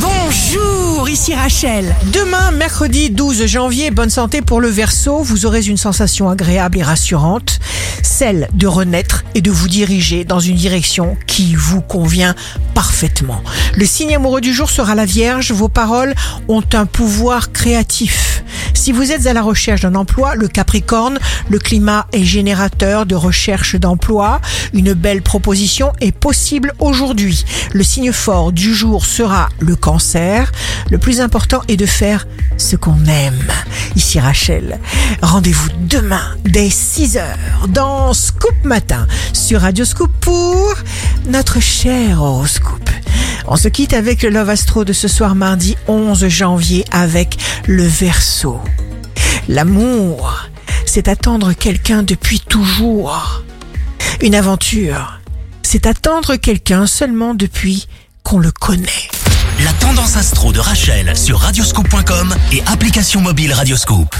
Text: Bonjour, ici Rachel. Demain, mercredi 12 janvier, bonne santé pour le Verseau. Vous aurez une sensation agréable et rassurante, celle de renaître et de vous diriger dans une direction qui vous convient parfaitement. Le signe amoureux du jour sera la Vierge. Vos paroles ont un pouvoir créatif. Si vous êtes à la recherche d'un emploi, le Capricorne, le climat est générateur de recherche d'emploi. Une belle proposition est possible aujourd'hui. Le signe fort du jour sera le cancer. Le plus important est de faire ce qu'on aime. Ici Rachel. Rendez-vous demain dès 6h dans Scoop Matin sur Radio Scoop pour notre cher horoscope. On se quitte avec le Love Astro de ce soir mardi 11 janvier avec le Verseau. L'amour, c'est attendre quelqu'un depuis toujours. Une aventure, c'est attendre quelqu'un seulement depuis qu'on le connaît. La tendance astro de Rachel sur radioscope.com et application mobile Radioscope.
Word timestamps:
Bonjour, 0.00 1.08
ici 1.08 1.34
Rachel. 1.34 1.96
Demain, 2.12 2.52
mercredi 2.52 3.10
12 3.10 3.46
janvier, 3.46 3.90
bonne 3.90 4.10
santé 4.10 4.42
pour 4.42 4.60
le 4.60 4.68
Verseau. 4.68 5.22
Vous 5.22 5.44
aurez 5.46 5.66
une 5.66 5.76
sensation 5.76 6.28
agréable 6.30 6.78
et 6.78 6.82
rassurante, 6.82 7.58
celle 8.02 8.48
de 8.54 8.66
renaître 8.66 9.24
et 9.34 9.40
de 9.40 9.50
vous 9.50 9.66
diriger 9.66 10.24
dans 10.24 10.38
une 10.38 10.54
direction 10.54 11.16
qui 11.26 11.54
vous 11.54 11.80
convient 11.80 12.36
parfaitement. 12.74 13.42
Le 13.74 13.86
signe 13.86 14.14
amoureux 14.14 14.40
du 14.40 14.54
jour 14.54 14.70
sera 14.70 14.94
la 14.94 15.04
Vierge. 15.04 15.50
Vos 15.50 15.68
paroles 15.68 16.14
ont 16.46 16.64
un 16.74 16.86
pouvoir 16.86 17.50
créatif. 17.52 18.44
Si 18.74 18.92
vous 18.92 19.12
êtes 19.12 19.26
à 19.26 19.32
la 19.32 19.42
recherche 19.42 19.82
d'un 19.82 19.94
emploi, 19.94 20.34
le 20.34 20.48
Capricorne, 20.48 21.18
le 21.48 21.58
climat 21.58 22.06
est 22.12 22.24
générateur 22.24 23.06
de 23.06 23.14
recherche 23.14 23.76
d'emploi. 23.76 24.40
Une 24.72 24.92
belle 24.92 25.22
proposition 25.22 25.92
est 26.00 26.12
possible 26.12 26.72
aujourd'hui. 26.78 27.44
Le 27.72 27.82
signe 27.82 28.12
fort 28.12 28.52
du 28.52 28.74
jour 28.74 29.04
sera 29.04 29.48
le 29.58 29.76
cancer. 29.76 30.52
Le 30.90 30.98
plus 30.98 31.20
important 31.20 31.62
est 31.68 31.76
de 31.76 31.86
faire 31.86 32.26
ce 32.56 32.76
qu'on 32.76 33.04
aime. 33.06 33.52
Ici 33.96 34.20
Rachel. 34.20 34.78
Rendez-vous 35.22 35.68
demain 35.88 36.36
dès 36.44 36.68
6h 36.68 37.22
dans 37.68 38.12
Scoop 38.12 38.54
Matin 38.64 39.06
sur 39.32 39.60
Radio 39.62 39.84
Scoop 39.84 40.10
pour 40.20 40.74
notre 41.26 41.60
cher 41.60 42.22
horoscope. 42.22 42.77
On 43.50 43.56
se 43.56 43.68
quitte 43.68 43.94
avec 43.94 44.22
le 44.22 44.28
Love 44.28 44.50
Astro 44.50 44.84
de 44.84 44.92
ce 44.92 45.08
soir 45.08 45.34
mardi 45.34 45.74
11 45.86 46.28
janvier 46.28 46.84
avec 46.90 47.38
le 47.66 47.82
Verseau. 47.82 48.60
L'amour, 49.48 50.46
c'est 50.84 51.08
attendre 51.08 51.54
quelqu'un 51.54 52.02
depuis 52.02 52.40
toujours. 52.40 53.42
Une 54.20 54.34
aventure, 54.34 55.18
c'est 55.62 55.86
attendre 55.86 56.36
quelqu'un 56.36 56.86
seulement 56.86 57.32
depuis 57.32 57.88
qu'on 58.22 58.38
le 58.38 58.52
connaît. 58.52 59.08
La 59.64 59.72
tendance 59.72 60.16
astro 60.18 60.52
de 60.52 60.60
Rachel 60.60 61.16
sur 61.16 61.38
radioscope.com 61.38 62.34
et 62.52 62.62
application 62.66 63.22
mobile 63.22 63.54
Radioscope. 63.54 64.14